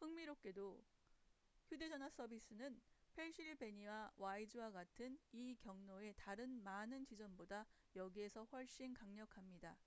흥미롭게도 0.00 0.84
휴대 1.66 1.88
전화 1.88 2.10
서비스는 2.10 2.78
펜실베니아 3.14 4.10
와이즈와 4.18 4.70
같은 4.72 5.18
이 5.32 5.56
경로의 5.58 6.12
다른 6.18 6.62
많은 6.62 7.06
지점보다 7.06 7.64
여기에서 7.96 8.44
훨씬 8.44 8.92
강력합니다 8.92 9.78